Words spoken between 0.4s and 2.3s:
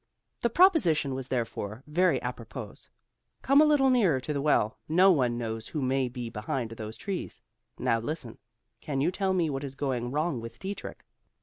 proposition was therefore very